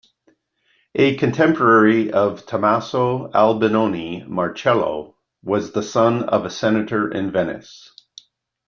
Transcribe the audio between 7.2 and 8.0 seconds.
Venice.